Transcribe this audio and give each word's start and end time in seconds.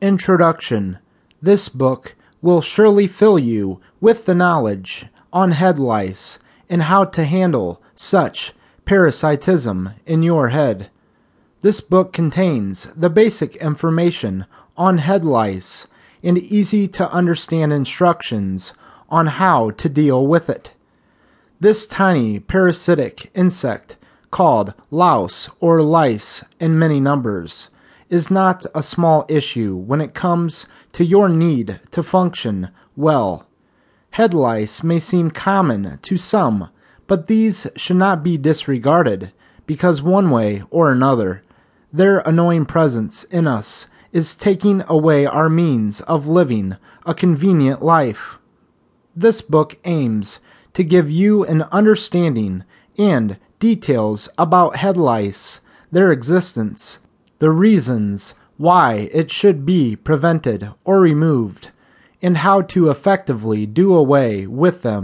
Introduction 0.00 0.98
This 1.40 1.68
book 1.68 2.16
will 2.42 2.60
surely 2.60 3.06
fill 3.06 3.38
you 3.38 3.80
with 4.00 4.26
the 4.26 4.34
knowledge 4.34 5.06
on 5.32 5.52
head 5.52 5.78
lice 5.78 6.38
and 6.68 6.82
how 6.82 7.04
to 7.04 7.24
handle 7.24 7.80
such 7.94 8.52
parasitism 8.84 9.90
in 10.04 10.22
your 10.22 10.48
head. 10.48 10.90
This 11.60 11.80
book 11.80 12.12
contains 12.12 12.88
the 12.96 13.08
basic 13.08 13.54
information 13.56 14.46
on 14.76 14.98
head 14.98 15.24
lice 15.24 15.86
and 16.24 16.38
easy 16.38 16.88
to 16.88 17.10
understand 17.10 17.72
instructions 17.72 18.74
on 19.08 19.26
how 19.28 19.70
to 19.70 19.88
deal 19.88 20.26
with 20.26 20.50
it. 20.50 20.72
This 21.60 21.86
tiny 21.86 22.40
parasitic 22.40 23.30
insect, 23.32 23.96
called 24.32 24.74
louse 24.90 25.48
or 25.60 25.80
lice 25.82 26.44
in 26.58 26.78
many 26.78 26.98
numbers, 26.98 27.68
is 28.08 28.30
not 28.30 28.66
a 28.74 28.82
small 28.82 29.24
issue 29.28 29.74
when 29.76 30.00
it 30.00 30.14
comes 30.14 30.66
to 30.92 31.04
your 31.04 31.28
need 31.28 31.80
to 31.90 32.02
function 32.02 32.70
well. 32.96 33.46
Head 34.10 34.34
lice 34.34 34.82
may 34.82 34.98
seem 34.98 35.30
common 35.30 35.98
to 36.02 36.16
some, 36.16 36.68
but 37.06 37.26
these 37.26 37.66
should 37.76 37.96
not 37.96 38.22
be 38.22 38.38
disregarded 38.38 39.32
because 39.66 40.02
one 40.02 40.30
way 40.30 40.62
or 40.70 40.90
another, 40.90 41.42
their 41.92 42.20
annoying 42.20 42.64
presence 42.64 43.24
in 43.24 43.46
us 43.46 43.86
is 44.12 44.34
taking 44.34 44.82
away 44.88 45.26
our 45.26 45.48
means 45.48 46.00
of 46.02 46.26
living 46.26 46.76
a 47.04 47.14
convenient 47.14 47.82
life. 47.82 48.38
This 49.16 49.40
book 49.40 49.76
aims 49.84 50.38
to 50.74 50.84
give 50.84 51.10
you 51.10 51.44
an 51.44 51.62
understanding 51.62 52.64
and 52.96 53.38
details 53.58 54.28
about 54.38 54.76
head 54.76 54.96
lice, 54.96 55.60
their 55.90 56.12
existence, 56.12 57.00
the 57.44 57.50
reasons 57.50 58.32
why 58.56 59.10
it 59.12 59.30
should 59.30 59.66
be 59.66 59.94
prevented 59.94 60.70
or 60.86 60.98
removed, 60.98 61.70
and 62.22 62.38
how 62.38 62.62
to 62.62 62.88
effectively 62.88 63.66
do 63.66 63.94
away 63.94 64.46
with 64.46 64.80
them. 64.80 65.02